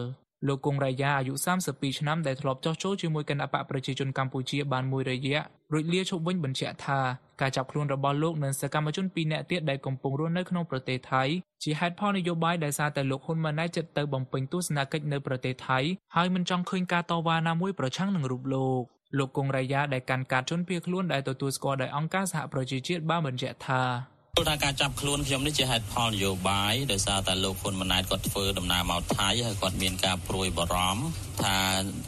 [0.48, 1.34] លោកគង់រាយាអាយុ
[1.68, 5.40] 32ឆ្នាំដែលធ្លាប់ចោះចូលជាមួយគណៈបកប្រជាជនកម្ពុជាបានមួយរយៈ
[5.74, 7.00] រួចលាឈប់វិញបញ្ជាក់ថា
[7.42, 11.24] ការចាប់ខ្លួនរបស់លោកនិងសកម្មជន2នាក់ទៀតដែលកំពុងរស់នៅក្នុងប្រទេសថៃ
[11.64, 15.80] ជាហេតុផលនយោបាយដែលសារតែលោកហ៊ុនម៉ាណែតចិត្តទៅបំពេញទស្សនកិច្ចនៅប្រទេសថៃ
[16.16, 18.84] ហើយមិនចង់ឃើញការតវ៉ាណាមួយប្រឆាំងនឹងរូបលោក
[19.18, 23.82] លោកគង់រាយាដែលកាន់កាតជនភៀសខ្លួនដែលទទួលស្គាល់ដោយអង្គការសហប្រជាជាតិបានបញ្ជាក់ថា
[24.19, 31.04] ព លថាការចាប់ខ្លួនខ្ញុំនេះជាហេតុផលនយោបាយដោយសារតែលោកហ៊ុនម៉ាណែតគាត់ធ្វើដំណើរមកថៃហើយគាត់មានការព្រួយបារម្ភ
[31.44, 31.58] ថា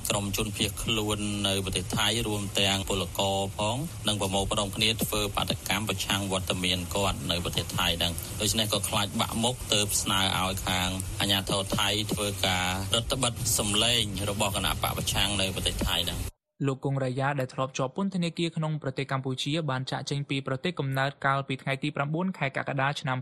[0.10, 16.31] ក្រុមជនភៀសខ្លួននៅប្រទេសថៃរួមទាំងពលករផងនិងប្រមូលផ្ដុំគ្នាធ្វើបាតកម្មប្រឆាំងវត្តមានគាត់នៅប្រទេសថៃហ្នឹងដូច្នេះក៏ខ្លាចបាក់មុខទៅស្នើឲ្យខាងអាជ្ញាធរថៃធ្វើការរដ្ឋបិទសម្លេងរបស់គណៈបកប្រឆាំងនៅប្រទេសថៃហ្នឹង
[16.66, 23.18] លោកគង់រាយាដែលធ្លាប់ជាប់ពន្ធនាគារក្នុងប្រទេសកម្ពុជាបានចាក់ចេញពីប្រទេសកំណើតកាលពីថ្ងៃទី9ខែកក្កដាឆ្នាំ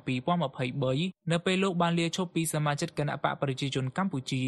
[0.64, 4.44] 2023នៅពេលលោកបានលាឈប់ពីសមាជិកគណៈបកប្រជាជនកម្ពុជា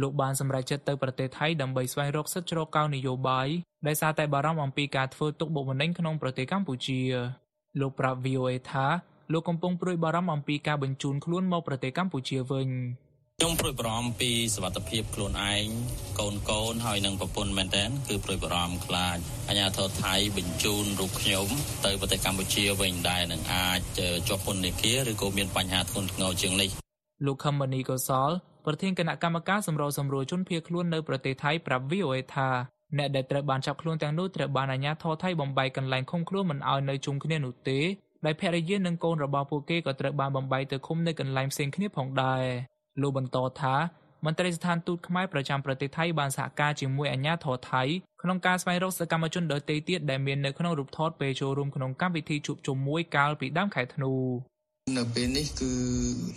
[0.00, 3.48] លោកបានសម្រេចចិត្តទៅប្រទេសថៃដើម្បីស្វែងរកសិទ្ធិជ្រកកោននយោបាយ
[3.86, 7.00] ដោយសារតែបារម្ភអំពីការធ្វើទុកបុកម្នេញក្នុងប្រទេសកម្ពុជា
[7.80, 8.86] លោកប្រាប់ VOA ថា
[9.32, 12.68] លោកកំពុងព្រួយបារម្ភអំពីការបញ្ជូនខ្លួនមកប្រទេសកម្ពុជាវិញ
[13.42, 15.66] ខ្ញុំព្រួយបារម្ភពីសវត្ថិភាពខ្លួនឯង
[16.18, 21.46] កូនកូនហើយនឹងប្រពន្ធមែនតើគឺព្រួយបារម្ភខ្លាចអាញាធរថៃបញ្ជូនរូបខ្ញុំ
[21.84, 23.80] ទៅប្រទេសកម្ពុជាវិញដែរនឹងអាច
[24.28, 26.70] ជាប់ពន្ធនាគារឬក៏មានបញ្ហាធ្ងន់ធ្ងរជាងនេះ
[27.26, 28.30] លោកខមមនីកុសល
[28.66, 32.48] ប្រធានគណៈកម្មការសម្របសម្រួលជនភៀសខ្លួននៅប្រទេសថៃប្រាប់ VOA ថា
[32.98, 37.80] អ្នកដែលត្រូវបានចាប់ខ្លួនទាំងនោះត្រូវបានអាជ្ញាធរថៃបំបីកន្លែងឃុំខ្លួនមិនឲ្យនៅជុំគ្នានោះទេ
[38.24, 42.44] ដែលភរិយានិងកូនរបស់ពួកគេក៏ត្រូវបានបំបីទៅឃុំនៅកន្លែងផ្សេងគ្នាផងដែរ
[43.02, 43.74] លោកបន្តថា
[44.24, 47.82] មន្ត្រីស្ថានទូតខ្មែរប្រចាំប្រទេសថៃបានសហការជាមួយអាជ្ញាធរថៃ
[48.22, 54.12] ក្នុងការស្វែងរកសកម្មជនដទៃទៀតដែលមាននៅក្នុងរូបថតពេលចូលរួមក្នុងកម្មវិធីជួបជុំមួយកាលពីដើមខែធ្នូ
[54.98, 55.72] នៅពេលនេះគឺ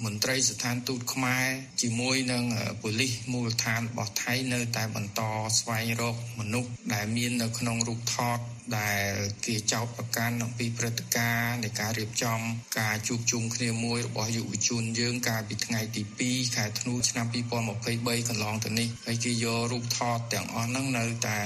[0.06, 1.46] មន្ត្រីស្ថានទូតខ្មែរ
[1.82, 2.44] ជាមួយនឹង
[2.82, 5.22] ប៉ូលីសមូលដ្ឋានរបស់ថៃនៅតែបន្ត
[5.60, 8.40] ស្វែងរកមនុស្សដែលមាននៅក្នុងរូបថត
[8.78, 9.12] ដែល
[9.46, 12.40] គេចោទប្រកាន់អំពីព្រឹត្តិការណ៍នៃការរៀបចំ
[12.80, 17.26] ការជួបជុំគ្នាមួយរបស់យុវជនយើងកាលពីថ្ងៃទី2ខែធ្នូឆ្នាំ
[17.74, 21.40] 2023កន្លងទៅនេះហើយគេយករូបថតទាំងអស់ហ្នឹងនៅតែ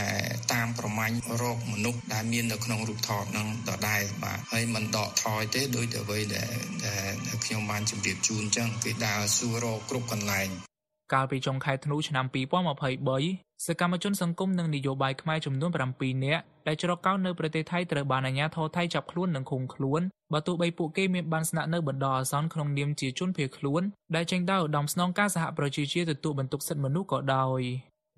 [0.54, 6.52] តាមប្រមាញ់រកមនុស្សដែលមាននៅក្នុងរូបថតហ្នឹងដដែលបាទហើយមិនដកថយទេដោយតែអ្វីដែល
[6.98, 7.14] ដែល
[7.46, 10.50] ខ្ញុំបានជម្រាបជូនអញ្ចឹងគេដើរសួររកគ្រប់កន្លែង
[11.14, 12.26] កាលពីចុងខែធ្នូឆ្នាំ
[12.96, 20.02] 2023សកម្មជនសង្គមនិងនយោបាយខ្មែរចំនួន7នាក់ដែលជ្រកកោននៅប្រទេសថៃត្រូវបានអាជ្ញាធរថៃចាប់ខ្លួននិងឃុំខ្លួន
[20.34, 23.82] បើទោះបីពួកគេមានបានស្នាក់នៅបណ្ដោះអាសន្នក្នុងនាមជាជនភៀសខ្លួន
[24.16, 27.62] ដែលចេញដោយឧត្តមស្នងការសហប្រជាជាតិទទួលបន្ទុកសិទ្ធិមនុស្សក៏ដោយ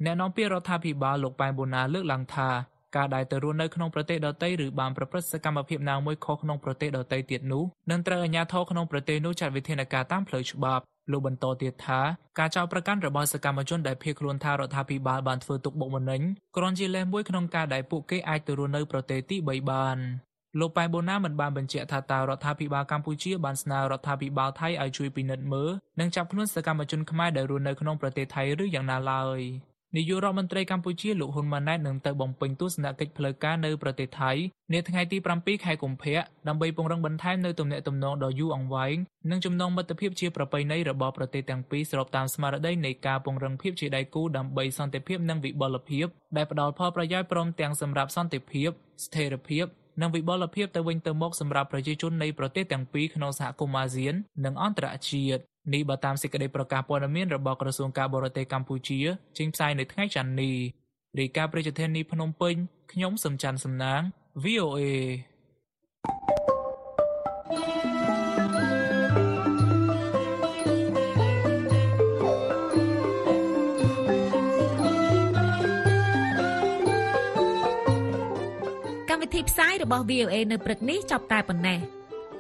[0.06, 2.50] អ្នកនាំពាក្យរដ្ឋាភិបាលលោកប៉ែនបូណាលើកឡើងថា
[2.96, 12.02] ការដែលទៅរស់នៅក្នុងប្រទេសដទៃឬបានប្រព្រឹត្តសកម្មភាពណាមួយខុសក្នុងប្រទេសដទៃទៀតនោះនឹងត្រូវអាជ្ញាធរក្នុងប្រទេសនោះចាត់វិធានការតាមផ្លូវច្បាប់លោកបន្តទៀតថា
[12.40, 16.22] ការចោទប្រកាន់របស់សកម្មជនដែលភៀសខ្លួនថារដ្ឋាភិបាលបានធ្វើទុកបុកម្នេញ
[16.56, 20.00] គ្រាន់ជាលេសមួយក្នុងការដែលពួកគេអាចទៅរស់នៅប្រទេសទី3បាន
[20.60, 29.40] លោកប៉ែបូណាមិនបានបញ្ជាក់ថាតើរដ្ឋាភិបាលកម្ពុជាបានស្នើរដ្ឋាភិបាលថៃឲ្យជួយពិនិត្យមើលនិងចាប់ខ្លួនសកម្មជនខ្មែរដែលរស់នៅក្នុងប្រទេសថៃឬយ៉ាងណាឡើយ។
[29.96, 34.32] នាយករដ្ឋមន្ត្រីកម្ពុជាលោកហ៊ុនម៉ាណែតនឹងទៅបំពេញទស្សនកិច្ចផ្លូវការនៅប្រទេសថៃ
[34.74, 38.96] នាថ្ងៃទី7ខែកុម្ភៈដើម្បីពង្រឹងបន្ថែមនៅទំនាក់ទំនងដ៏យូរអង្វែង
[39.32, 46.06] និងចំណងមិត្តភាពជាប្រពៃណីរបស់ប្រទេសទាំងពីរស្របតាមស្មារតីនៃការពង្រឹងភាពជាដៃគូដើម្បីសន្តិភាពនិងវិបុលភាព
[46.38, 48.70] ដែលផ្ដល់ផលប្រយោជន៍ព្រមទាំងសម្រាប់សន្តិភាព
[49.06, 49.66] ស្ថិរភាព
[50.02, 54.14] និងវិបុលភាពទៅវិញទៅមកសម្រាប់ប្រជាជននៃប្រទេសទាំងពីរក្នុងសហគមន៍អាស៊ាន
[54.46, 55.42] និងអន្តរជាតិ
[55.74, 59.00] នេះបើតាមសេចក្តីប្រកាសព័ត៌មានរបស់ក្រសួងការបរទេសកម្ពុជា
[59.38, 60.56] ចេញផ្សាយនៅថ្ងៃច័ន្ទនេះ
[61.20, 62.56] រាយការណ៍ប្រជាធានីភ្នំពេញ
[62.92, 64.02] ខ្ញុំសំច័ន្ទសំណាង
[64.44, 64.82] VOA
[79.40, 81.80] ធីផ្សាយរបស់ VOA នៅព្រឹកនេះចប់តែប៉ុណ្ណេះ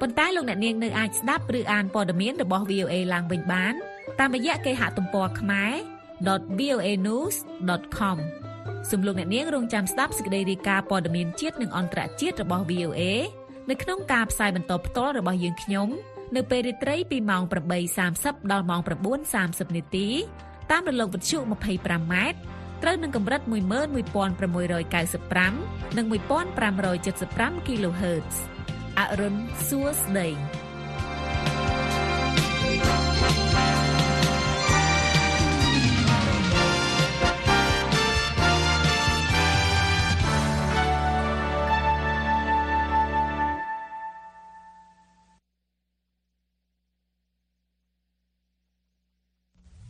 [0.01, 3.73] ប៉ុន្តែលោកអ្នកនាងនៅអាចស្ដាប់ឬអានព័ត៌មានរបស់ VOA ឡើងវិញបាន
[4.19, 5.73] តាមរយៈគេហទំព័រខ្មែរ
[6.59, 8.17] .voanews.com
[8.91, 13.01] សំលោកអ្នកនាងរងចាំស្ដាប់សេចក្តីរាយការណ៍ព័ត៌មានជាតិនិងអន្តរជាតិរបស់ VOA
[13.69, 15.88] នៅក្នុងការផ្សាយបន្តផ្ទាល់របស់យើងខ្ញុំ
[16.35, 17.43] នៅពេលរាត្រីពីម៉ោង
[17.97, 18.81] 8:30ដល់ម៉ោង
[19.25, 20.07] 9:30នាទី
[20.71, 22.15] តាមរលកវិទ្យុ 25m
[22.83, 26.05] ត្រូវនឹងកម្រិត11695និង
[26.67, 28.35] 1575 kHz
[28.99, 29.35] អរុន
[29.67, 30.29] សួស្ដី